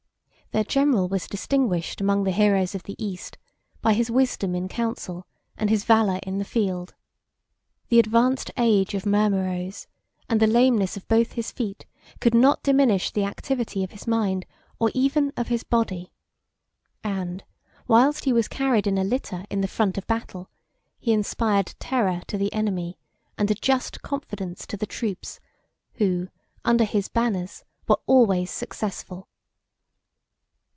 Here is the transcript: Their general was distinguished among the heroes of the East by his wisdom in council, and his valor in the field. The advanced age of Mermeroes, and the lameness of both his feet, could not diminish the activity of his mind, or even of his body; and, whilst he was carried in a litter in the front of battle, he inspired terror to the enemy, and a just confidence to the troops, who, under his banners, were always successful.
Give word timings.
Their 0.53 0.65
general 0.65 1.07
was 1.07 1.29
distinguished 1.29 2.01
among 2.01 2.25
the 2.25 2.31
heroes 2.33 2.75
of 2.75 2.83
the 2.83 3.01
East 3.01 3.37
by 3.81 3.93
his 3.93 4.11
wisdom 4.11 4.53
in 4.53 4.67
council, 4.67 5.25
and 5.57 5.69
his 5.69 5.85
valor 5.85 6.19
in 6.23 6.39
the 6.39 6.43
field. 6.43 6.93
The 7.87 7.99
advanced 7.99 8.51
age 8.57 8.93
of 8.93 9.05
Mermeroes, 9.05 9.87
and 10.27 10.41
the 10.41 10.47
lameness 10.47 10.97
of 10.97 11.07
both 11.07 11.31
his 11.31 11.51
feet, 11.53 11.85
could 12.19 12.35
not 12.35 12.63
diminish 12.63 13.11
the 13.11 13.23
activity 13.23 13.81
of 13.81 13.91
his 13.91 14.05
mind, 14.05 14.45
or 14.77 14.91
even 14.93 15.31
of 15.37 15.47
his 15.47 15.63
body; 15.63 16.11
and, 17.01 17.45
whilst 17.87 18.25
he 18.25 18.33
was 18.33 18.49
carried 18.49 18.87
in 18.87 18.97
a 18.97 19.05
litter 19.05 19.45
in 19.49 19.61
the 19.61 19.69
front 19.69 19.97
of 19.97 20.05
battle, 20.05 20.49
he 20.99 21.13
inspired 21.13 21.75
terror 21.79 22.23
to 22.27 22.37
the 22.37 22.51
enemy, 22.51 22.97
and 23.37 23.49
a 23.49 23.55
just 23.55 24.01
confidence 24.01 24.67
to 24.67 24.75
the 24.75 24.85
troops, 24.85 25.39
who, 25.93 26.27
under 26.65 26.83
his 26.83 27.07
banners, 27.07 27.63
were 27.87 27.99
always 28.05 28.51
successful. 28.51 29.29